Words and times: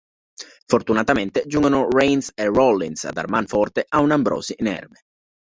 Fortunatamente 0.67 1.43
giungono 1.45 1.87
Reigns 1.87 2.31
e 2.33 2.45
Rollins 2.45 3.03
a 3.03 3.11
dar 3.11 3.29
man 3.29 3.45
forte 3.45 3.85
ad 3.87 4.01
un 4.01 4.09
Ambrose 4.13 4.55
inerme. 4.57 4.97